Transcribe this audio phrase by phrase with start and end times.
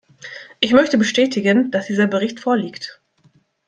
[0.59, 2.99] Ich möchte bestätigen, dass dieser Bericht vorliegt.